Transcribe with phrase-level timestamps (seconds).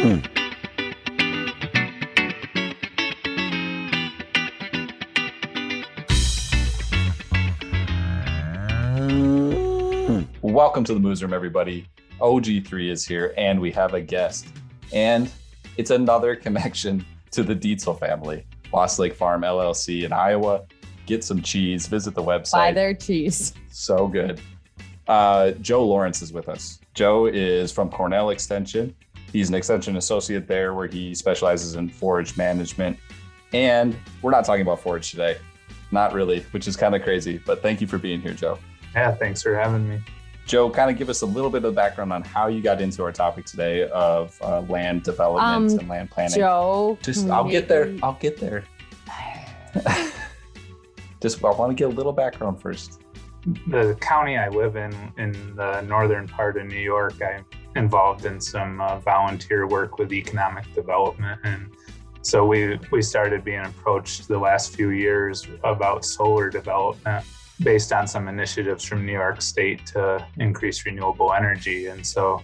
[0.00, 0.22] Welcome
[10.84, 11.86] to the Moos Room, everybody.
[12.18, 14.46] OG3 is here, and we have a guest.
[14.94, 15.30] And
[15.76, 18.46] it's another connection to the Dietzel family.
[18.72, 20.62] Lost Lake Farm LLC in Iowa.
[21.04, 22.52] Get some cheese, visit the website.
[22.52, 23.52] Buy their cheese.
[23.68, 24.40] So good.
[25.06, 26.80] Uh, Joe Lawrence is with us.
[26.94, 28.94] Joe is from Cornell Extension.
[29.32, 32.98] He's an extension associate there where he specializes in forage management.
[33.52, 35.36] And we're not talking about forage today.
[35.92, 37.40] Not really, which is kind of crazy.
[37.44, 38.58] But thank you for being here, Joe.
[38.94, 40.00] Yeah, thanks for having me.
[40.46, 43.04] Joe, kind of give us a little bit of background on how you got into
[43.04, 46.38] our topic today of uh, land development Um, and land planning.
[46.38, 46.98] Joe.
[47.02, 47.94] Just, I'll get there.
[48.02, 48.64] I'll get there.
[51.20, 53.00] Just, I want to get a little background first.
[53.68, 57.44] The county I live in, in the northern part of New York, I'm
[57.76, 61.40] involved in some uh, volunteer work with economic development.
[61.44, 61.70] And
[62.22, 67.24] so we, we started being approached the last few years about solar development
[67.62, 71.86] based on some initiatives from New York State to increase renewable energy.
[71.86, 72.42] And so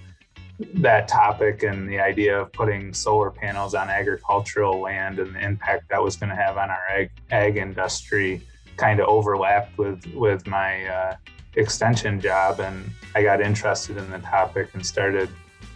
[0.59, 5.91] that topic and the idea of putting solar panels on agricultural land and the impact
[5.91, 8.41] that was going to have on our ag, ag industry
[8.77, 11.17] kind of overlapped with with my uh,
[11.55, 15.29] extension job and i got interested in the topic and started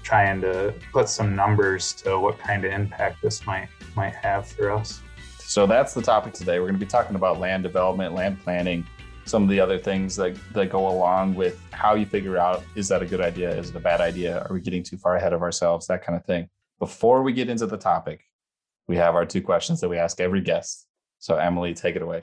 [0.03, 4.71] trying to put some numbers to what kind of impact this might might have for
[4.71, 5.01] us
[5.51, 6.61] So that's the topic today.
[6.61, 8.87] We're going to be talking about land development, land planning,
[9.25, 12.87] some of the other things that, that go along with how you figure out is
[12.87, 13.51] that a good idea?
[13.51, 14.47] Is it a bad idea?
[14.49, 15.89] Are we getting too far ahead of ourselves?
[15.89, 16.49] That kind of thing.
[16.79, 18.21] Before we get into the topic,
[18.87, 20.87] we have our two questions that we ask every guest.
[21.19, 22.23] So, Emily, take it away.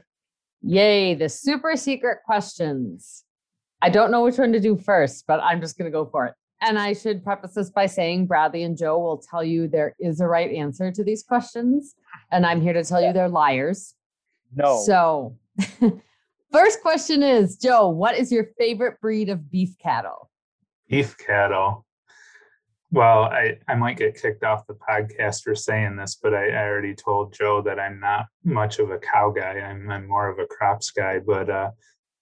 [0.62, 3.24] Yay, the super secret questions.
[3.82, 6.26] I don't know which one to do first, but I'm just going to go for
[6.26, 6.34] it.
[6.62, 10.20] And I should preface this by saying Bradley and Joe will tell you there is
[10.20, 11.94] a right answer to these questions.
[12.32, 13.94] And I'm here to tell you they're liars.
[14.56, 14.82] No.
[14.84, 15.38] So,
[16.52, 20.32] first question is Joe, what is your favorite breed of beef cattle?
[20.90, 21.86] beef cattle
[22.92, 26.68] well I, I might get kicked off the podcast for saying this but I, I
[26.68, 29.60] already told joe that i'm not much of a cow guy.
[29.60, 31.20] I'm, I'm more of a crops guy.
[31.20, 31.72] But uh,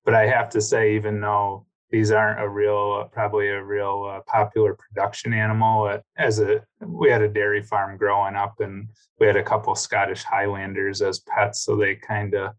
[0.04, 4.22] but i have to say even though these aren't a real probably a real uh,
[4.28, 8.88] popular production animal uh, as a we had a dairy farm growing up and
[9.20, 11.64] we had a couple scottish highlanders as pets.
[11.64, 12.54] So they kind of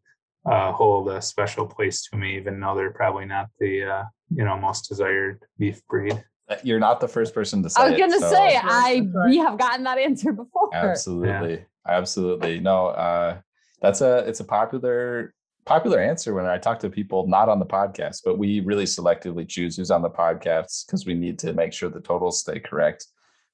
[0.50, 4.44] uh, hold a special place to me even though they're probably not the uh, you
[4.44, 6.12] know most desired beef breed.
[6.14, 6.20] Uh,
[6.62, 9.38] You're not the first person to say I was going to so- say, I we
[9.38, 10.74] have gotten that answer before.
[10.74, 11.64] Absolutely.
[11.88, 12.60] Absolutely.
[12.60, 13.38] No, uh,
[13.80, 17.66] that's a it's a popular popular answer when I talk to people not on the
[17.66, 21.72] podcast, but we really selectively choose who's on the podcast because we need to make
[21.72, 23.06] sure the totals stay correct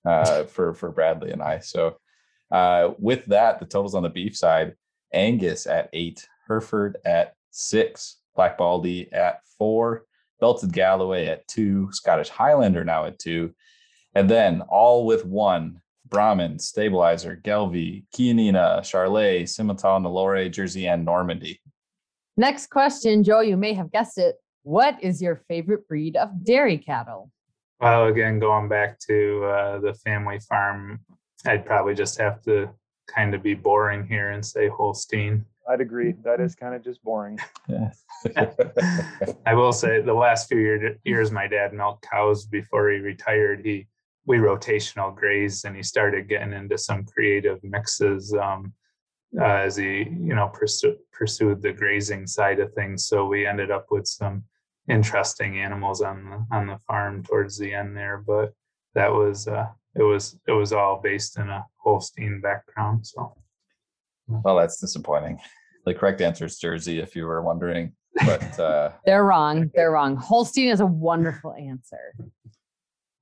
[0.04, 1.58] uh, for for Bradley and I.
[1.58, 1.96] So
[2.50, 4.74] uh, with that, the totals on the beef side:
[5.12, 10.04] Angus at eight, Hereford at six, Black Baldy at four,
[10.42, 13.54] Belted Galloway at two, Scottish Highlander now at two,
[14.16, 21.60] and then all with one Brahman, Stabilizer, Gelbvieh, Chianina, Charolais, Simmental, Nelore, Jersey, and Normandy.
[22.36, 24.34] Next question, Joe, you may have guessed it.
[24.64, 27.30] What is your favorite breed of dairy cattle?
[27.80, 30.98] Well, again, going back to uh, the family farm,
[31.46, 32.68] I'd probably just have to
[33.06, 35.44] kind of be boring here and say Holstein.
[35.68, 36.14] I'd agree.
[36.24, 37.38] That is kind of just boring.
[39.46, 43.64] I will say the last few year, years, my dad milked cows before he retired.
[43.64, 43.86] He
[44.26, 48.72] we rotational grazed, and he started getting into some creative mixes um,
[49.40, 53.06] uh, as he you know pursu- pursued the grazing side of things.
[53.06, 54.44] So we ended up with some
[54.88, 58.52] interesting animals on the on the farm towards the end there, but
[58.94, 63.06] that was uh, it was it was all based in a Holstein background.
[63.06, 63.36] So
[64.44, 65.38] well, that's disappointing.
[65.84, 67.92] The correct answer is Jersey, if you were wondering.
[68.24, 69.68] But uh, They're wrong.
[69.74, 70.14] They're wrong.
[70.14, 72.14] Holstein is a wonderful answer.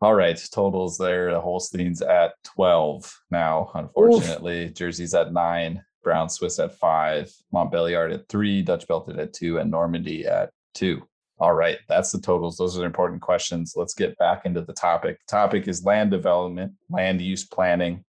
[0.02, 1.32] all right, totals there.
[1.32, 4.68] The Holsteins at 12 now, unfortunately.
[4.70, 9.70] Jersey's at nine, Brown Swiss at five, Montbeliarde at three, Dutch Belted at two, and
[9.70, 11.02] Normandy at two.
[11.38, 12.58] All right, that's the totals.
[12.58, 13.72] Those are the important questions.
[13.74, 15.18] Let's get back into the topic.
[15.26, 18.04] topic is land development, land use planning,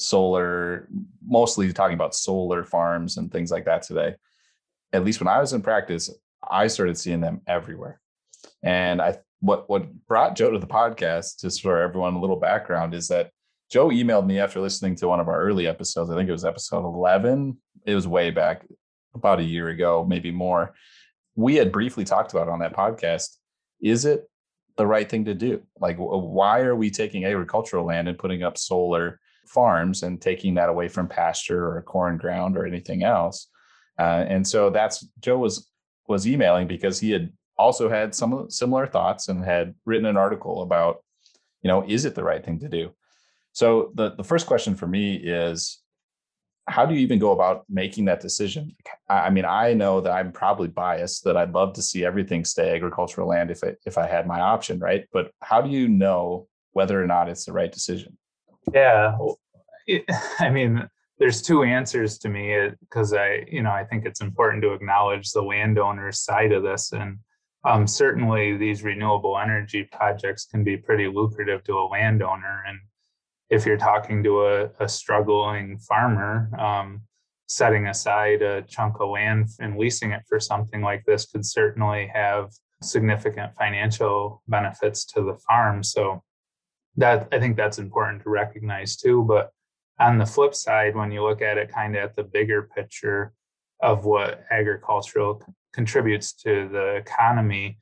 [0.00, 0.88] solar,
[1.26, 4.14] mostly talking about solar farms and things like that today.
[4.92, 6.10] At least when I was in practice,
[6.48, 8.00] I started seeing them everywhere.
[8.62, 12.94] And I what what brought Joe to the podcast, just for everyone a little background,
[12.94, 13.30] is that
[13.70, 16.10] Joe emailed me after listening to one of our early episodes.
[16.10, 17.56] I think it was episode 11.
[17.86, 18.64] It was way back,
[19.14, 20.74] about a year ago, maybe more.
[21.36, 23.36] We had briefly talked about on that podcast.
[23.80, 24.28] Is it
[24.76, 25.62] the right thing to do?
[25.80, 30.68] Like, why are we taking agricultural land and putting up solar farms and taking that
[30.68, 33.48] away from pasture or corn ground or anything else?
[33.98, 35.70] Uh, and so that's Joe was
[36.06, 40.62] was emailing because he had also had some similar thoughts and had written an article
[40.62, 41.02] about,
[41.62, 42.92] you know, is it the right thing to do?
[43.52, 45.80] So the the first question for me is
[46.68, 48.76] how do you even go about making that decision?
[49.08, 52.74] I mean, I know that I'm probably biased that I'd love to see everything stay
[52.74, 55.06] agricultural land if it, if I had my option, right?
[55.12, 58.17] But how do you know whether or not it's the right decision?
[58.72, 59.16] Yeah,
[59.86, 60.04] it,
[60.38, 60.88] I mean,
[61.18, 65.30] there's two answers to me because I, you know, I think it's important to acknowledge
[65.30, 67.18] the landowner's side of this, and
[67.64, 72.78] um, certainly these renewable energy projects can be pretty lucrative to a landowner, and
[73.50, 77.02] if you're talking to a, a struggling farmer, um,
[77.48, 82.10] setting aside a chunk of land and leasing it for something like this could certainly
[82.12, 82.50] have
[82.82, 85.82] significant financial benefits to the farm.
[85.82, 86.22] So
[86.98, 89.22] that I think that's important to recognize too.
[89.22, 89.50] But
[89.98, 93.32] on the flip side, when you look at it kind of at the bigger picture
[93.80, 95.42] of what agricultural
[95.72, 97.78] contributes to the economy,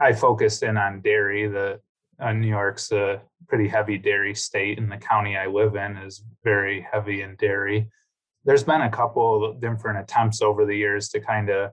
[0.00, 1.80] I focused in on dairy, the
[2.20, 6.22] uh, New York's a pretty heavy dairy state, and the county I live in is
[6.44, 7.88] very heavy in dairy.
[8.44, 11.70] There's been a couple different attempts over the years to kind of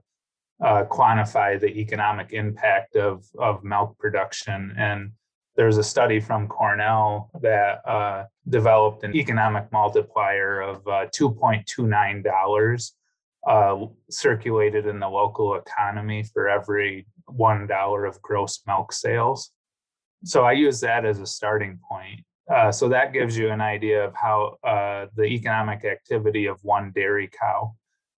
[0.64, 5.12] uh, quantify the economic impact of of milk production, and
[5.58, 12.94] there's a study from Cornell that uh, developed an economic multiplier of uh, 2.29 dollars
[13.46, 19.50] uh, circulated in the local economy for every one dollar of gross milk sales
[20.24, 22.24] so I use that as a starting point.
[22.52, 26.92] Uh, so that gives you an idea of how uh, the economic activity of one
[26.94, 27.74] dairy cow.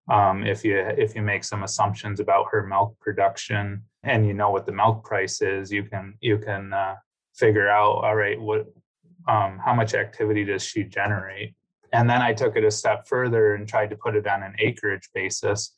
[0.08, 4.50] Um, if you if you make some assumptions about her milk production and you know
[4.50, 6.96] what the milk price is, you can you can uh,
[7.40, 8.66] figure out all right what
[9.26, 11.54] um, how much activity does she generate.
[11.92, 14.54] And then I took it a step further and tried to put it on an
[14.58, 15.72] acreage basis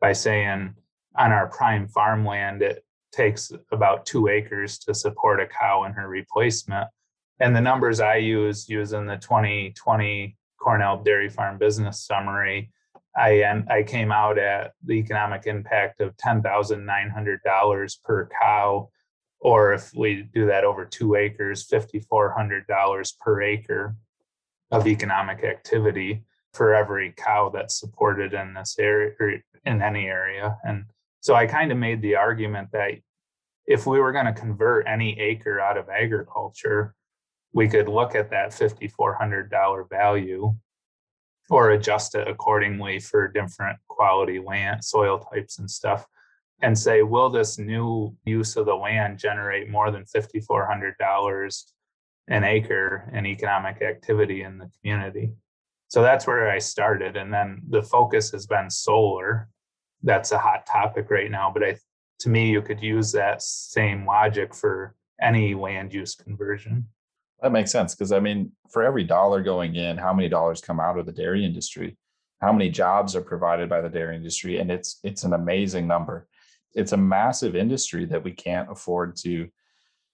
[0.00, 0.74] by saying
[1.16, 6.08] on our prime farmland, it takes about two acres to support a cow and her
[6.08, 6.88] replacement.
[7.40, 12.70] And the numbers I use using the 2020 Cornell Dairy Farm Business Summary,
[13.16, 18.28] I I came out at the economic impact of ten thousand nine hundred dollars per
[18.40, 18.90] cow,
[19.40, 23.96] or if we do that over two acres, fifty four hundred dollars per acre
[24.70, 30.56] of economic activity for every cow that's supported in this area or in any area.
[30.64, 30.84] And
[31.20, 32.92] so I kind of made the argument that
[33.66, 36.94] if we were going to convert any acre out of agriculture,
[37.52, 40.54] we could look at that $5,400 value
[41.50, 46.06] or adjust it accordingly for different quality land, soil types, and stuff,
[46.60, 51.64] and say, will this new use of the land generate more than $5,400
[52.28, 55.32] an acre in economic activity in the community?
[55.88, 57.16] So that's where I started.
[57.16, 59.48] And then the focus has been solar
[60.02, 61.50] that's a hot topic right now.
[61.52, 61.76] But I,
[62.20, 66.86] to me, you could use that same logic for any land use conversion.
[67.42, 70.80] That makes sense because I mean, for every dollar going in, how many dollars come
[70.80, 71.96] out of the dairy industry?
[72.40, 74.58] How many jobs are provided by the dairy industry?
[74.58, 76.26] And it's it's an amazing number.
[76.74, 79.48] It's a massive industry that we can't afford to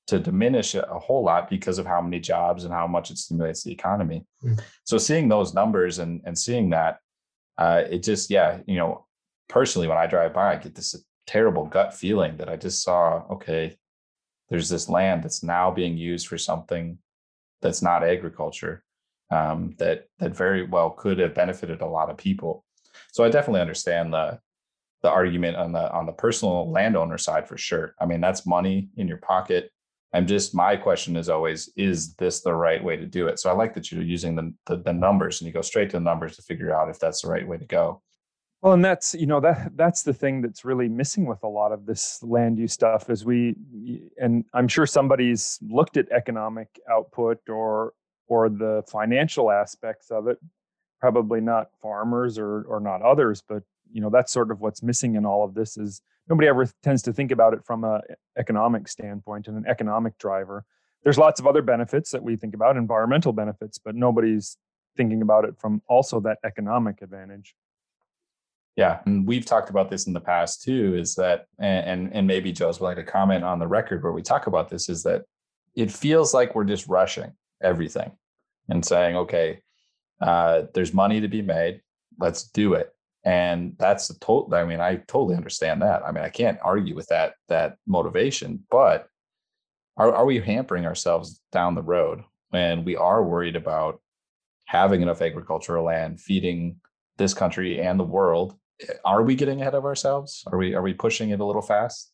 [0.06, 3.62] to diminish a whole lot because of how many jobs and how much it stimulates
[3.62, 4.26] the economy.
[4.44, 4.60] Mm.
[4.84, 6.98] So seeing those numbers and and seeing that,
[7.58, 9.06] uh, it just yeah, you know,
[9.48, 10.94] personally, when I drive by, I get this
[11.26, 13.76] terrible gut feeling that I just saw, okay,
[14.50, 16.98] there's this land that's now being used for something
[17.62, 18.84] that's not agriculture
[19.30, 22.64] um, that that very well could have benefited a lot of people.
[23.12, 24.38] So I definitely understand the
[25.04, 27.94] the argument on the on the personal landowner side for sure.
[28.00, 29.70] I mean, that's money in your pocket.
[30.14, 33.38] I'm just my question is always, is this the right way to do it?
[33.38, 35.98] So I like that you're using the, the, the numbers and you go straight to
[35.98, 38.00] the numbers to figure out if that's the right way to go.
[38.62, 41.70] Well, and that's you know that that's the thing that's really missing with a lot
[41.70, 43.56] of this land use stuff is we
[44.18, 47.92] and I'm sure somebody's looked at economic output or
[48.26, 50.38] or the financial aspects of it.
[50.98, 55.14] Probably not farmers or or not others, but you know that's sort of what's missing
[55.14, 58.00] in all of this is nobody ever tends to think about it from a
[58.36, 60.64] economic standpoint and an economic driver.
[61.04, 64.56] There's lots of other benefits that we think about, environmental benefits, but nobody's
[64.96, 67.54] thinking about it from also that economic advantage.
[68.76, 70.96] Yeah, and we've talked about this in the past too.
[70.96, 74.48] Is that and and maybe Joe's willing to comment on the record where we talk
[74.48, 75.22] about this is that
[75.76, 77.32] it feels like we're just rushing
[77.62, 78.12] everything
[78.68, 79.60] and saying, okay,
[80.20, 81.80] uh, there's money to be made,
[82.18, 82.93] let's do it,
[83.24, 84.54] and that's the total.
[84.54, 86.02] I mean, I totally understand that.
[86.06, 89.08] I mean, I can't argue with that that motivation, but
[89.96, 94.00] are, are we hampering ourselves down the road when we are worried about
[94.66, 96.76] having enough agricultural land feeding
[97.16, 98.56] this country and the world
[99.04, 102.12] are we getting ahead of ourselves are we are we pushing it a little fast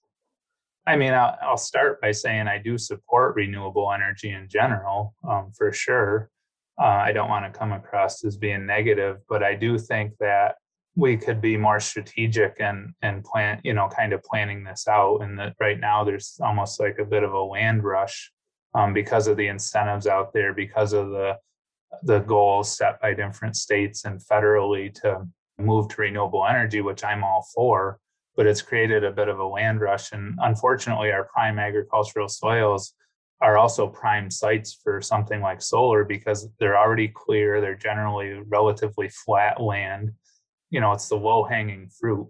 [0.86, 5.52] I mean, I'll, I'll, start by saying I do support renewable energy in general, um,
[5.56, 6.30] for sure.
[6.80, 10.56] Uh, I don't want to come across as being negative, but I do think that
[11.00, 15.22] we could be more strategic and and plan, you know, kind of planning this out.
[15.22, 18.30] And that right now there's almost like a bit of a land rush
[18.74, 21.36] um, because of the incentives out there, because of the
[22.02, 25.26] the goals set by different states and federally to
[25.58, 27.98] move to renewable energy, which I'm all for
[28.36, 30.12] but it's created a bit of a land rush.
[30.12, 32.94] And unfortunately, our prime agricultural soils
[33.42, 39.10] are also prime sites for something like solar because they're already clear, they're generally relatively
[39.10, 40.12] flat land.
[40.70, 42.28] You know, it's the low hanging fruit.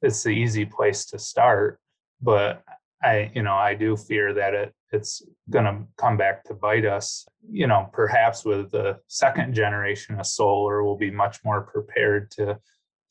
[0.00, 1.78] It's the easy place to start,
[2.20, 2.62] but
[3.02, 6.84] I, you know, I do fear that it it's going to come back to bite
[6.84, 7.26] us.
[7.50, 12.58] You know, perhaps with the second generation of solar, we'll be much more prepared to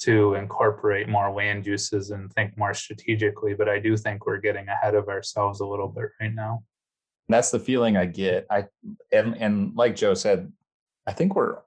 [0.02, 3.54] to incorporate more land uses and think more strategically.
[3.54, 6.64] But I do think we're getting ahead of ourselves a little bit right now.
[7.30, 8.48] That's the feeling I get.
[8.50, 8.66] I
[9.12, 10.52] and and like Joe said,
[11.08, 11.58] I think we're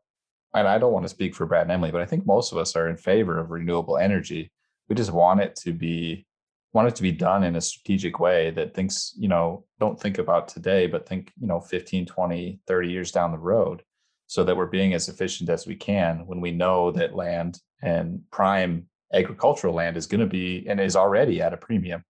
[0.54, 2.58] and I don't want to speak for Brad and Emily, but I think most of
[2.58, 4.52] us are in favor of renewable energy.
[4.88, 6.26] We just want it to be
[6.72, 10.18] want it to be done in a strategic way that thinks, you know, don't think
[10.18, 13.82] about today, but think, you know, 15, 20, 30 years down the road
[14.26, 18.20] so that we're being as efficient as we can when we know that land and
[18.32, 22.04] prime agricultural land is going to be and is already at a premium.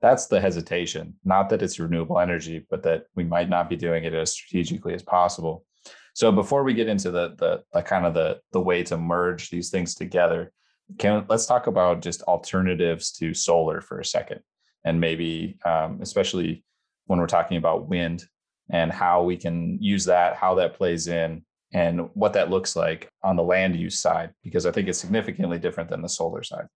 [0.00, 4.04] That's the hesitation, not that it's renewable energy, but that we might not be doing
[4.04, 5.66] it as strategically as possible.
[6.14, 9.50] So before we get into the the, the kind of the the way to merge
[9.50, 10.52] these things together,
[10.98, 14.40] can let's talk about just alternatives to solar for a second,
[14.84, 16.64] and maybe um, especially
[17.06, 18.24] when we're talking about wind
[18.70, 23.10] and how we can use that, how that plays in, and what that looks like
[23.22, 26.66] on the land use side, because I think it's significantly different than the solar side.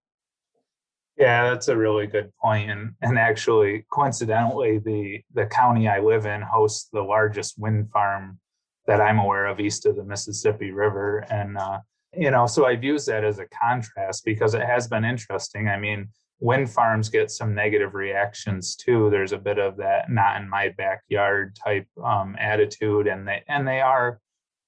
[1.19, 2.71] Yeah, that's a really good point.
[2.71, 8.38] And and actually, coincidentally, the the county I live in hosts the largest wind farm
[8.87, 11.26] that I'm aware of east of the Mississippi River.
[11.31, 11.81] And uh,
[12.14, 15.69] you know, so I've used that as a contrast because it has been interesting.
[15.69, 16.09] I mean,
[16.40, 19.11] wind farms get some negative reactions too.
[19.11, 23.66] There's a bit of that not in my backyard type um, attitude, and they and
[23.66, 24.21] they are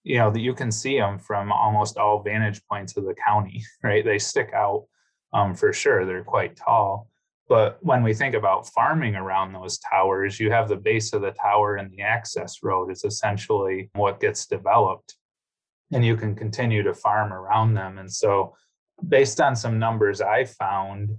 [0.05, 3.63] you know that you can see them from almost all vantage points of the county
[3.83, 4.87] right they stick out
[5.33, 7.08] um, for sure they're quite tall
[7.49, 11.31] but when we think about farming around those towers you have the base of the
[11.33, 15.17] tower and the access road is essentially what gets developed
[15.93, 18.55] and you can continue to farm around them and so
[19.09, 21.11] based on some numbers i found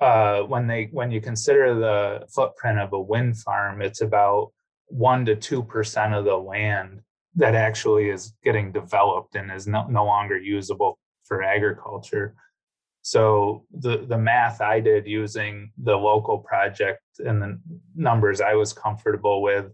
[0.00, 4.50] uh, when they when you consider the footprint of a wind farm it's about
[4.86, 7.00] one to two percent of the land
[7.34, 12.34] that actually is getting developed and is no, no longer usable for agriculture.
[13.02, 17.60] So the the math I did using the local project and the
[17.96, 19.66] numbers I was comfortable with,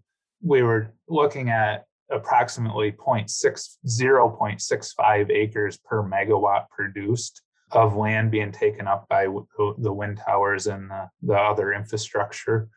[0.43, 7.43] we were looking at approximately 0.6 0.65 acres per megawatt produced
[7.73, 12.69] of land being taken up by the wind towers and the, the other infrastructure.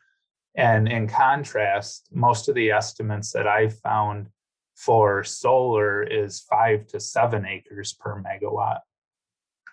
[0.54, 4.28] And in contrast, most of the estimates that I found
[4.76, 8.80] for solar is five to seven acres per megawatt.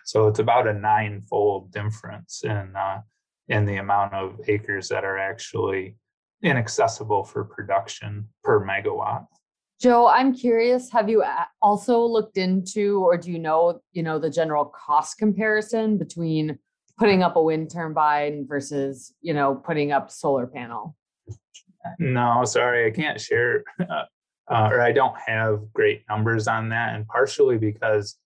[0.10, 3.02] So it's about a nine-fold difference in uh,
[3.48, 5.98] in the amount of acres that are actually
[6.42, 9.28] inaccessible for production per megawatt.
[9.80, 10.90] Joe, I'm curious.
[10.90, 11.24] Have you
[11.62, 16.58] also looked into, or do you know, you know, the general cost comparison between
[16.98, 20.96] putting up a wind turbine versus, you know, putting up solar panel?
[22.00, 24.06] No, sorry, I can't share uh,
[24.52, 26.96] uh, or I don't have great numbers on that.
[26.96, 28.18] And partially because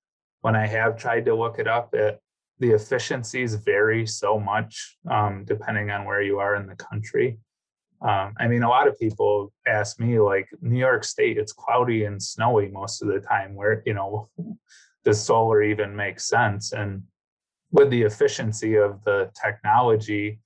[0.44, 2.20] when I have tried to look it up, it,
[2.60, 7.38] the efficiencies vary so much um, depending on where you are in the country.
[8.02, 12.04] Um, I mean, a lot of people ask me, like, New York State, it's cloudy
[12.04, 13.56] and snowy most of the time.
[13.56, 14.30] Where, you know,
[15.06, 16.74] does solar even make sense?
[16.74, 17.04] And
[17.72, 20.42] with the efficiency of the technology,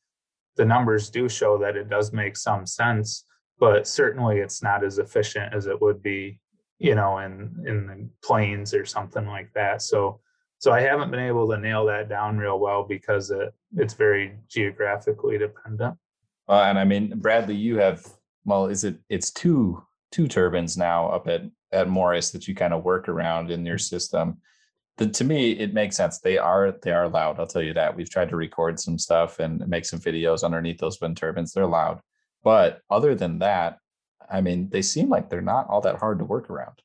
[0.57, 3.25] the numbers do show that it does make some sense
[3.59, 6.39] but certainly it's not as efficient as it would be
[6.79, 9.81] you know in in the plains or something like that.
[9.81, 10.19] So
[10.59, 14.35] so i haven't been able to nail that down real well because it, it's very
[14.47, 15.95] geographically dependent.
[16.49, 18.05] Uh, and i mean bradley you have
[18.45, 22.73] well is it it's two two turbines now up at at morris that you kind
[22.73, 24.37] of work around in your system.
[24.97, 26.19] The, to me it makes sense.
[26.19, 27.95] They are they are loud i'll tell you that.
[27.95, 31.53] We've tried to record some stuff and make some videos underneath those wind turbines.
[31.53, 31.99] They're loud.
[32.43, 33.79] But other than that,
[34.29, 36.81] I mean, they seem like they're not all that hard to work around.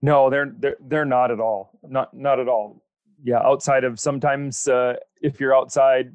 [0.00, 1.78] No, they're they're they're not at all.
[1.82, 2.84] Not not at all.
[3.22, 6.12] Yeah, outside of sometimes uh, if you're outside,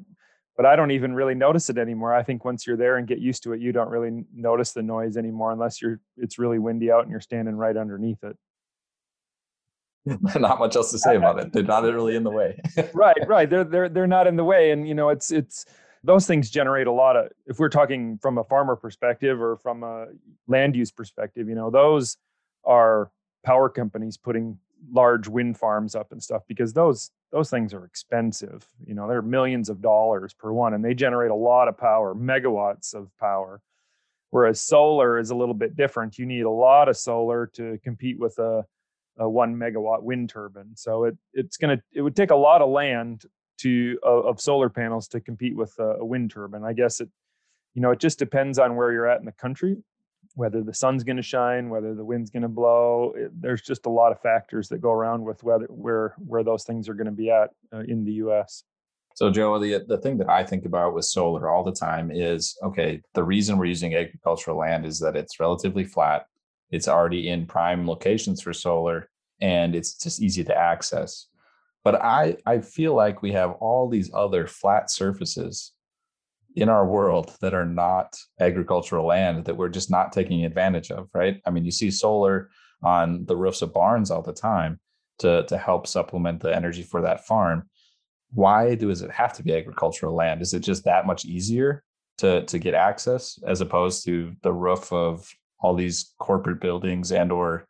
[0.56, 2.14] but I don't even really notice it anymore.
[2.14, 4.82] I think once you're there and get used to it, you don't really notice the
[4.82, 8.36] noise anymore unless you're it's really windy out and you're standing right underneath it.
[10.36, 11.52] not much else to say about it.
[11.52, 12.60] They're not really in the way.
[12.94, 13.48] right, right.
[13.48, 15.64] They're they're they're not in the way, and you know it's it's
[16.04, 17.28] those things generate a lot of.
[17.46, 20.06] If we're talking from a farmer perspective or from a
[20.46, 22.18] land use perspective, you know those
[22.64, 23.10] are
[23.44, 24.58] power companies putting
[24.92, 28.66] large wind farms up and stuff because those those things are expensive.
[28.86, 32.14] You know they're millions of dollars per one, and they generate a lot of power,
[32.14, 33.60] megawatts of power.
[34.30, 36.18] Whereas solar is a little bit different.
[36.18, 38.64] You need a lot of solar to compete with a
[39.16, 40.72] a one megawatt wind turbine.
[40.74, 43.24] So it it's gonna it would take a lot of land
[43.64, 46.64] to uh, of solar panels to compete with a, a, wind turbine.
[46.64, 47.08] I guess it
[47.74, 49.76] you know it just depends on where you're at in the country,
[50.34, 53.12] whether the sun's going to shine, whether the wind's going to blow.
[53.16, 56.64] It, there's just a lot of factors that go around with whether where where those
[56.64, 58.62] things are going to be at uh, in the U.S.
[59.16, 62.56] So, Joe, the the thing that I think about with solar all the time is
[62.62, 63.02] okay.
[63.14, 66.26] The reason we're using agricultural land is that it's relatively flat
[66.74, 69.08] it's already in prime locations for solar
[69.40, 71.28] and it's just easy to access.
[71.84, 75.72] But I, I feel like we have all these other flat surfaces
[76.56, 81.08] in our world that are not agricultural land that we're just not taking advantage of,
[81.12, 81.40] right?
[81.44, 82.48] I mean, you see solar
[82.82, 84.80] on the roofs of barns all the time
[85.18, 87.68] to, to help supplement the energy for that farm.
[88.32, 90.42] Why does it have to be agricultural land?
[90.42, 91.82] Is it just that much easier
[92.18, 95.28] to, to get access as opposed to the roof of
[95.60, 97.66] all these corporate buildings and or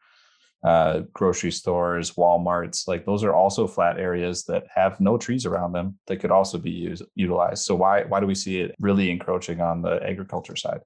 [0.65, 5.73] uh, grocery stores, WalMarts, like those are also flat areas that have no trees around
[5.73, 7.65] them that could also be used utilized.
[7.65, 10.81] So why why do we see it really encroaching on the agriculture side?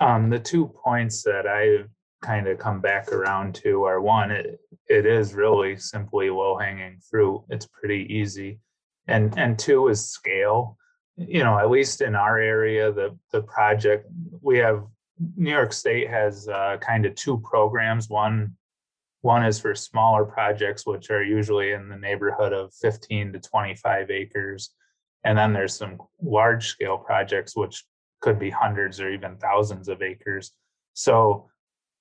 [0.00, 1.88] Um, the two points that I've
[2.22, 7.00] kind of come back around to are one, it, it is really simply low hanging
[7.10, 7.42] fruit.
[7.48, 8.60] It's pretty easy,
[9.08, 10.76] and and two is scale.
[11.16, 14.06] You know, at least in our area, the the project
[14.40, 14.84] we have
[15.36, 18.08] New York State has uh, kind of two programs.
[18.08, 18.56] One
[19.22, 24.10] one is for smaller projects, which are usually in the neighborhood of 15 to 25
[24.10, 24.70] acres,
[25.24, 27.84] and then there's some large scale projects which
[28.20, 30.52] could be hundreds or even thousands of acres.
[30.94, 31.48] So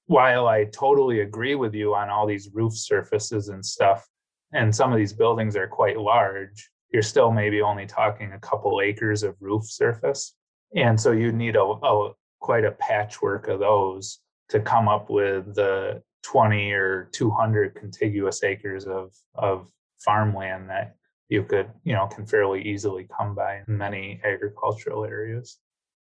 [0.06, 4.08] while I totally agree with you on all these roof surfaces and stuff,
[4.53, 8.80] and some of these buildings are quite large, you're still maybe only talking a couple
[8.82, 10.36] acres of roof surface.
[10.75, 15.56] And so you need a, a quite a patchwork of those to come up with
[15.56, 20.95] the 20 or 200 contiguous acres of of farmland that
[21.30, 25.58] you could you know can fairly easily come by in many agricultural areas.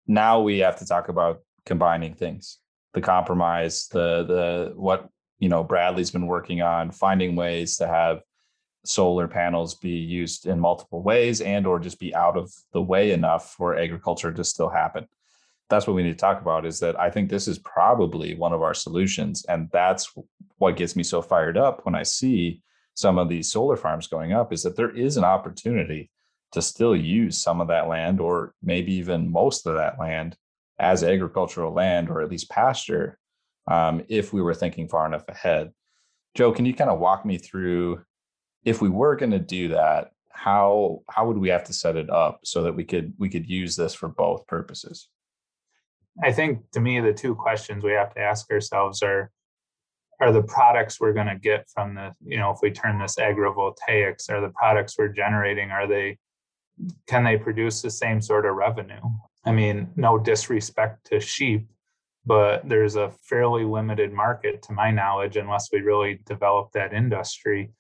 [0.08, 2.60] Now we have to talk about combining things.
[2.94, 8.22] The compromise the the what you know bradley's been working on finding ways to have
[8.86, 13.12] solar panels be used in multiple ways and or just be out of the way
[13.12, 15.08] enough for agriculture to still happen
[15.70, 18.54] that's what we need to talk about is that I think this is probably one
[18.54, 19.46] of our solutions.
[19.46, 20.14] And that's
[20.58, 22.62] what gets me so fired up when I see
[22.94, 26.10] some of these solar farms going up is that there is an opportunity
[26.52, 30.38] to still use some of that land or maybe even most of that land
[30.80, 33.18] as agricultural land or at least pasture
[33.70, 35.72] um, if we were thinking far enough ahead.
[36.36, 38.02] Joe, can you kind of walk me through
[38.64, 42.10] if we were going to do that, how how would we have to set it
[42.10, 45.08] up so that we could we could use this for both purposes?
[46.24, 49.32] I think to me, the two questions we have to ask ourselves are
[50.22, 53.18] are the products we're going to get from the, you know, if we turn this
[53.18, 56.18] agrivoltaics, are the products we're generating, are they,
[57.08, 59.02] can they produce the same sort of revenue?
[59.46, 61.68] I mean, no disrespect to sheep,
[62.26, 67.72] but there's a fairly limited market to my knowledge unless we really develop that industry.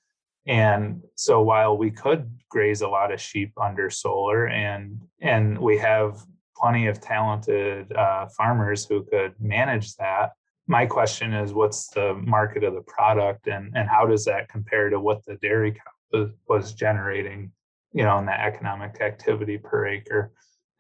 [0.45, 5.79] And so while we could graze a lot of sheep under solar and and we
[5.79, 6.19] have
[6.65, 10.31] plenty of talented uh, farmers who could manage that.
[10.65, 14.89] My question is, what's the market of the product, and and how does that compare
[14.89, 17.51] to what the dairy cow was generating,
[17.91, 20.31] you know, in that economic activity per acre?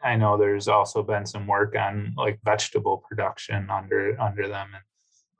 [0.03, 4.83] I know there's also been some work on like vegetable production under under them, and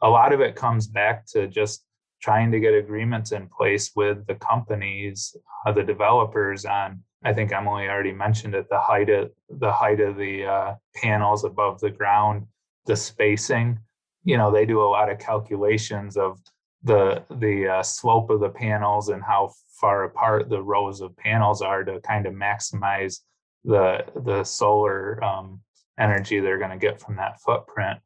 [0.04, 1.84] a lot of it comes back to just
[2.22, 7.52] trying to get agreements in place with the companies, uh, the developers on I think
[7.52, 8.68] Emily already mentioned it.
[8.70, 12.48] The height of the height of the uh, panels above the ground,
[12.86, 13.80] the spacing.
[14.24, 16.40] You know, they do a lot of calculations of
[16.84, 21.62] the the uh, slope of the panels and how far apart the rows of panels
[21.62, 23.22] are to kind of maximize
[23.64, 25.60] the the solar um,
[26.00, 28.00] energy they're going to get from that footprint.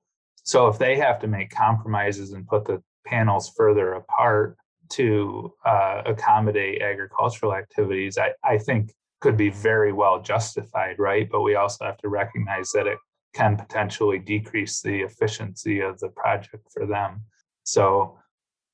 [0.43, 4.57] So if they have to make compromises and put the panels further apart
[4.89, 11.29] to uh, accommodate agricultural activities, I, I think could be very well justified, right?
[11.29, 12.97] But we also have to recognize that it
[13.33, 17.21] can potentially decrease the efficiency of the project for them.
[17.63, 18.17] So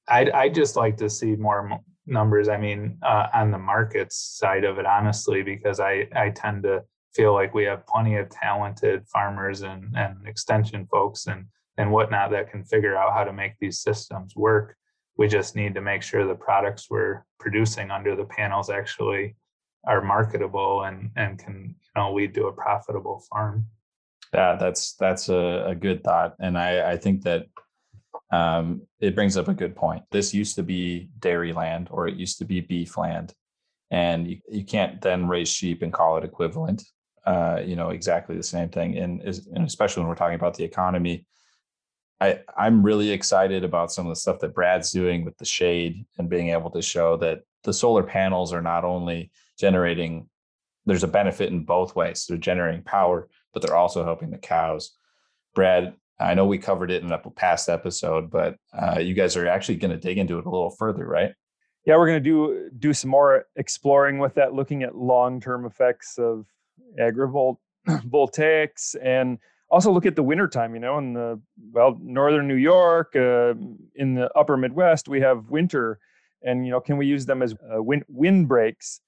[0.08, 2.47] I'd, I'd just like to see more numbers.
[2.47, 6.84] I mean, uh, on the markets side of it, honestly, because I, I tend to
[7.13, 11.45] feel like we have plenty of talented farmers and, and extension folks and,
[11.77, 14.75] and whatnot that can figure out how to make these systems work.
[15.17, 19.36] We just need to make sure the products we're producing under the panels actually
[19.88, 23.65] are marketable and, and can you know lead to a profitable farm.
[24.34, 26.36] Yeah, that's that's a, a good thought.
[26.39, 27.45] And I, I think that
[28.32, 30.04] um, it brings up a good point.
[30.12, 33.34] This used to be dairy land or it used to be beef land.
[33.91, 36.84] And you, you can't then raise sheep and call it equivalent
[37.26, 38.98] uh, you know, exactly the same thing.
[38.98, 41.26] And, and especially when we're talking about the economy,
[42.21, 46.06] I, I'm really excited about some of the stuff that Brad's doing with the shade
[46.17, 50.30] and being able to show that the solar panels are not only generating,
[50.86, 52.26] there's a benefit in both ways.
[52.28, 54.91] They're generating power, but they're also helping the cows.
[55.54, 59.48] Brad, I know we covered it in a past episode, but uh, you guys are
[59.48, 61.34] actually going to dig into it a little further, right?
[61.86, 65.65] Yeah, we're going to do do some more exploring with that, looking at long term
[65.65, 66.46] effects of
[67.00, 69.38] agrivoltaics and
[69.70, 71.39] also look at the wintertime, you know, in the,
[71.72, 73.54] well, northern New York, uh,
[73.96, 76.00] in the upper Midwest, we have winter.
[76.44, 79.02] And, you know, can we use them as uh, wind, wind breaks?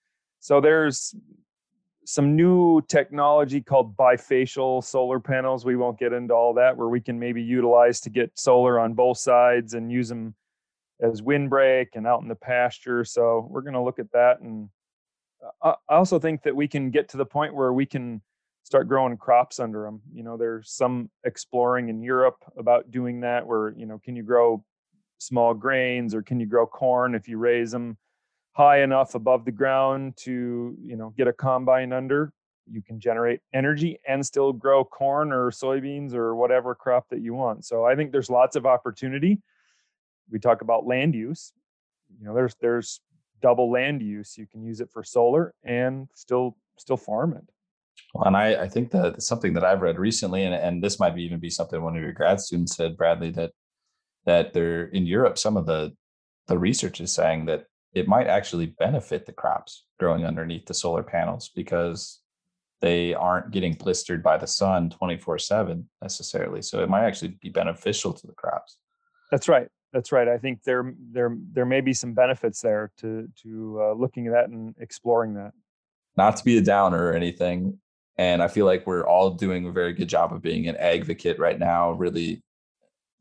[0.47, 1.13] So there's
[2.05, 5.65] some new technology called bifacial solar panels.
[5.65, 8.93] We won't get into all that, where we can maybe utilize to get solar on
[8.93, 10.35] both sides and use them
[11.01, 13.03] as windbreak and out in the pasture.
[13.03, 14.69] So we're going to look at that and
[15.61, 18.21] uh, I also think that we can get to the point where we can
[18.63, 20.01] start growing crops under them.
[20.13, 24.23] You know, there's some exploring in Europe about doing that where, you know, can you
[24.23, 24.63] grow
[25.17, 27.97] small grains or can you grow corn if you raise them
[28.57, 32.33] high enough above the ground to, you know, get a combine under?
[32.69, 37.35] You can generate energy and still grow corn or soybeans or whatever crop that you
[37.35, 37.65] want.
[37.65, 39.39] So I think there's lots of opportunity.
[40.31, 41.53] We talk about land use.
[42.19, 42.99] You know, there's there's
[43.43, 44.35] double land use.
[44.37, 47.43] You can use it for solar and still still farm it.
[48.13, 51.17] Well, and I, I think that something that I've read recently, and, and this might
[51.17, 53.51] even be something one of your grad students said, Bradley, that
[54.25, 55.93] that they're in Europe, some of the
[56.47, 57.65] the research is saying that
[57.97, 62.19] it might actually benefit the crops growing underneath the solar panels because
[62.81, 66.61] they aren't getting blistered by the sun 24 7 necessarily.
[66.61, 68.77] So it might actually be beneficial to the crops.
[69.31, 69.67] That's right.
[69.93, 70.27] That's right.
[70.27, 74.33] I think there there there may be some benefits there to to uh, looking at
[74.33, 75.53] that and exploring that.
[76.17, 77.79] Not to be a downer or anything,
[78.17, 81.39] and I feel like we're all doing a very good job of being an advocate
[81.39, 82.43] right now, really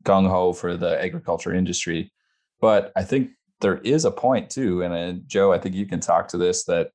[0.03, 2.11] gung ho for the agriculture industry.
[2.59, 5.99] But I think there is a point too, and uh, Joe, I think you can
[5.99, 6.91] talk to this that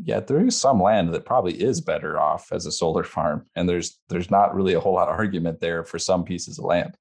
[0.00, 3.68] yeah, there is some land that probably is better off as a solar farm, and
[3.68, 6.96] there's there's not really a whole lot of argument there for some pieces of land.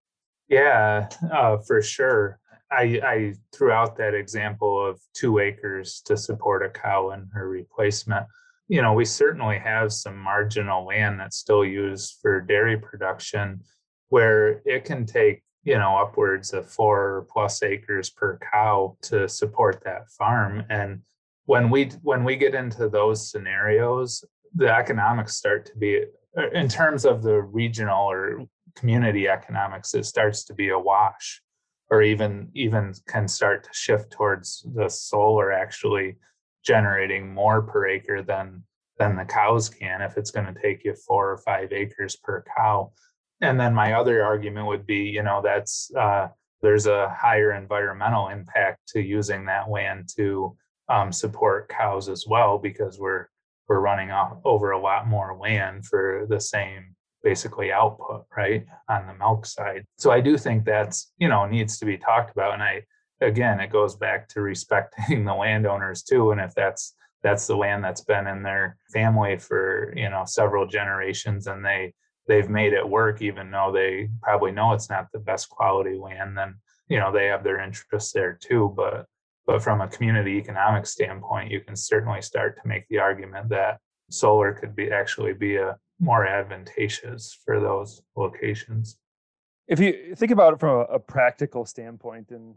[0.50, 2.39] Yeah, uh, for sure.
[2.70, 7.48] I, I threw out that example of two acres to support a cow and her
[7.48, 8.26] replacement.
[8.67, 13.62] You know, we certainly have some marginal land that's still used for dairy production
[14.10, 19.82] where it can take, you know, upwards of four plus acres per cow to support
[19.84, 20.63] that farm.
[20.70, 21.02] And
[21.46, 24.24] when we when we get into those scenarios,
[24.56, 26.04] the economics start to be
[26.38, 31.41] uh, in terms of the regional or community economics, it starts to be a wash
[31.89, 36.15] or even even can start to shift towards the solar actually
[36.63, 38.63] generating more per acre than
[39.00, 42.43] than the cows can if it's going to take you four or five acres per
[42.56, 42.91] cow
[43.41, 46.28] and then my other argument would be you know that's uh,
[46.62, 50.56] there's a higher environmental impact to using that land to
[50.89, 53.28] um, support cows as well because we're
[53.67, 59.06] we're running off over a lot more land for the same basically output right on
[59.08, 59.84] the milk side.
[59.97, 62.54] So i do think that's you know needs to be talked about.
[62.54, 62.82] And i
[63.21, 66.32] again it goes back to respecting the landowners too.
[66.32, 70.65] And if that's that's the land that's been in their family for you know several
[70.65, 71.93] generations and they
[72.28, 76.38] they've made it work even though they probably know it's not the best quality land
[76.38, 76.56] then
[76.90, 79.06] you know they have their interests there too but
[79.46, 83.80] but from a community economic standpoint you can certainly start to make the argument that
[84.10, 88.98] solar could be actually be a more advantageous for those locations.
[89.68, 92.56] If you think about it from a, practical standpoint, in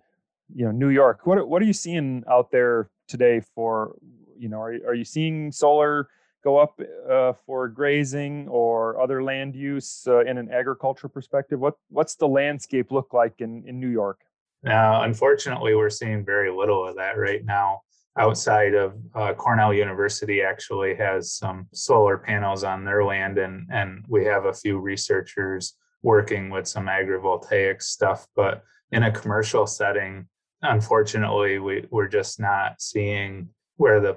[0.55, 3.97] you know New York, what what are you seeing out there today for
[4.39, 6.09] you know are are you seeing solar
[6.43, 11.61] go up uh, for grazing or other land use uh, in an agriculture perspective?
[11.61, 14.21] What what's the landscape look like in in New York?
[14.63, 17.81] Now, unfortunately, we're seeing very little of that right now.
[18.19, 24.05] Outside of uh, Cornell University, actually has some solar panels on their land, and and
[24.09, 28.27] we have a few researchers working with some agrivoltaic stuff.
[28.35, 30.27] But in a commercial setting,
[30.63, 34.17] unfortunately, we, we're just not seeing where the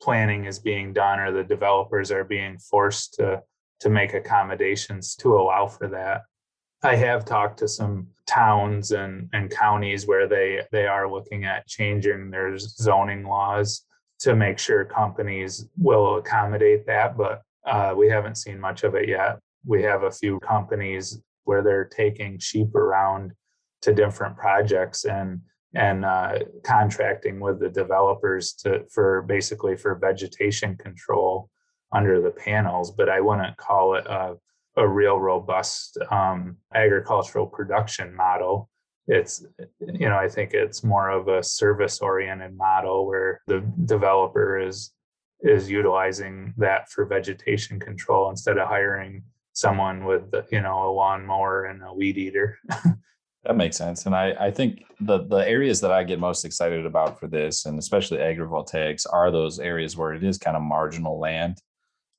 [0.00, 3.42] planning is being done or the developers are being forced to
[3.80, 6.22] to make accommodations to allow for that.
[6.82, 11.66] I have talked to some towns and, and counties where they they are looking at
[11.66, 13.86] changing their zoning laws
[14.20, 19.08] to make sure companies will accommodate that, but uh, we haven't seen much of it
[19.08, 19.38] yet.
[19.66, 23.32] We have a few companies where they're taking sheep around
[23.82, 25.40] to different projects and
[25.74, 31.50] and uh, contracting with the developers to for basically for vegetation control
[31.92, 32.90] under the panels.
[32.90, 34.36] But I wouldn't call it a,
[34.76, 38.70] a real robust um, agricultural production model.
[39.06, 39.44] It's
[39.80, 44.92] you know I think it's more of a service oriented model where the developer is
[45.40, 51.64] is utilizing that for vegetation control instead of hiring someone with you know a lawnmower
[51.64, 52.58] and a weed eater.
[53.44, 54.06] That makes sense.
[54.06, 57.66] And I, I think the the areas that I get most excited about for this,
[57.66, 61.60] and especially agrivoltaics, are those areas where it is kind of marginal land,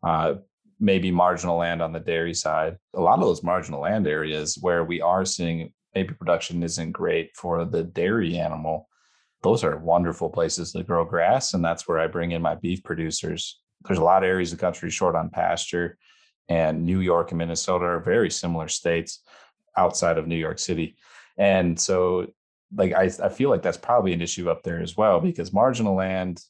[0.03, 0.35] uh,
[0.79, 2.77] maybe marginal land on the dairy side.
[2.95, 7.35] A lot of those marginal land areas where we are seeing maybe production isn't great
[7.35, 8.87] for the dairy animal.
[9.41, 12.83] Those are wonderful places to grow grass, and that's where I bring in my beef
[12.83, 13.59] producers.
[13.83, 15.97] There's a lot of areas of the country short on pasture,
[16.49, 19.23] and New York and Minnesota are very similar states
[19.75, 20.97] outside of New York City
[21.37, 22.27] and so,
[22.75, 25.95] like, I, I feel like that's probably an issue up there as well because marginal
[25.95, 26.41] land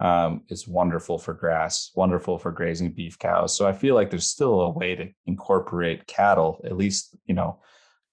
[0.00, 3.56] um, is wonderful for grass, wonderful for grazing beef cows.
[3.56, 7.60] So I feel like there's still a way to incorporate cattle, at least, you know,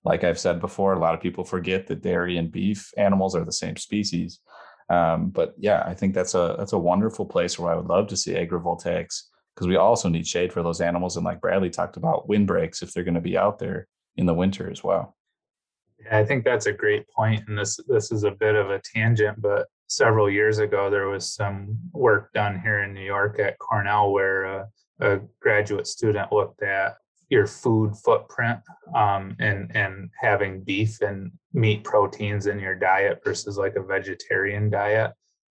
[0.06, 3.46] like I've said before, a lot of people forget that dairy and beef animals are
[3.46, 4.40] the same species.
[4.90, 8.08] Um, but yeah, I think that's a that's a wonderful place where I would love
[8.08, 9.24] to see agrivoltaics
[9.56, 11.16] because we also need shade for those animals.
[11.16, 14.34] And like Bradley talked about, windbreaks if they're going to be out there in the
[14.34, 15.16] winter as well.
[16.00, 18.82] Yeah, I think that's a great point, and this this is a bit of a
[18.94, 23.60] tangent, but several years ago there was some work done here in New York at
[23.60, 24.68] Cornell where a,
[25.02, 26.96] a graduate student looked at
[27.30, 28.60] your food footprint
[28.96, 34.70] um, and and having beef and meat proteins in your diet versus like a vegetarian
[34.70, 35.12] diet.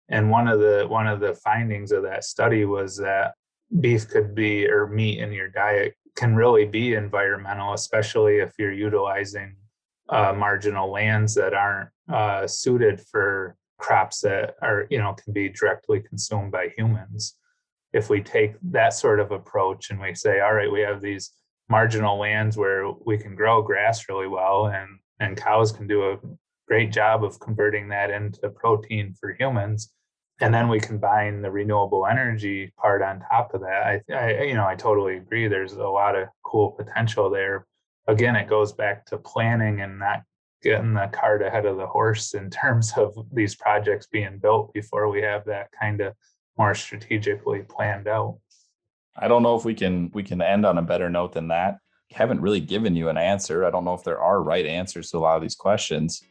[0.09, 3.35] And one of the one of the findings of that study was that
[3.81, 8.73] beef could be or meat in your diet can really be environmental, especially if you're
[8.73, 9.55] utilizing
[10.11, 15.49] uh, marginal lands that aren't uh, suited for crops that are you know can be
[15.49, 17.37] directly consumed by humans.
[17.93, 21.31] If we take that sort of approach and we say all right we have these
[21.69, 26.19] marginal lands where we can grow grass really well and and cows can do a
[26.69, 29.93] great job of converting that into protein for humans
[30.41, 34.55] and then we combine the renewable energy part on top of that I, I you
[34.55, 35.49] know i totally agree.
[35.49, 37.67] There's a lot of cool potential there
[38.07, 40.23] again, it goes back to planning and not
[40.63, 45.11] getting the cart ahead of the horse in terms of these projects being built before
[45.11, 46.15] we have that kind of
[46.59, 48.39] more strategically planned out.
[49.17, 51.79] I don't know if we can we can end on a better note than that.
[52.11, 53.65] We haven't really given you an answer.
[53.65, 56.23] I don't know if there are right answers to a lot of these questions,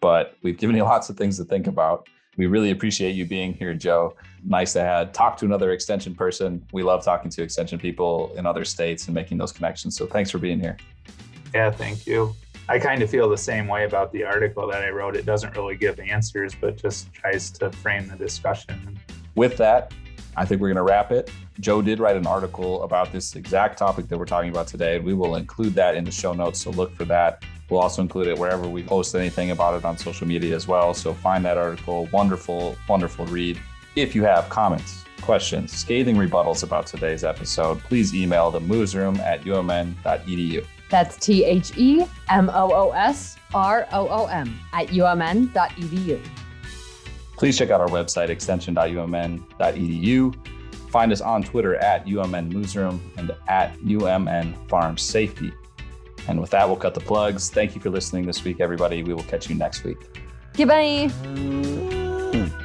[0.00, 2.08] but we've given you lots of things to think about.
[2.36, 4.16] We really appreciate you being here, Joe.
[4.44, 6.64] Nice to have talk to another extension person.
[6.72, 9.96] We love talking to extension people in other states and making those connections.
[9.96, 10.76] So thanks for being here.
[11.54, 12.34] Yeah, thank you.
[12.68, 15.16] I kind of feel the same way about the article that I wrote.
[15.16, 18.98] It doesn't really give answers, but just tries to frame the discussion.
[19.34, 19.92] With that,
[20.36, 21.30] I think we're going to wrap it.
[21.60, 25.04] Joe did write an article about this exact topic that we're talking about today, and
[25.04, 26.60] we will include that in the show notes.
[26.60, 27.44] So look for that.
[27.70, 30.94] We'll also include it wherever we post anything about it on social media as well.
[30.94, 32.08] So find that article.
[32.12, 33.58] Wonderful, wonderful read.
[33.96, 39.42] If you have comments, questions, scathing rebuttals about today's episode, please email the moosroom at
[39.42, 40.66] umn.edu.
[40.90, 46.20] That's T H E M O O S R O O M at umn.edu.
[47.36, 50.48] Please check out our website, extension.umn.edu.
[50.90, 55.52] Find us on Twitter at UMN moosroom and at UMN Farm Safety.
[56.28, 57.50] And with that, we'll cut the plugs.
[57.50, 59.02] Thank you for listening this week, everybody.
[59.02, 59.98] We will catch you next week.
[60.54, 61.10] Goodbye.
[61.24, 62.63] Mm.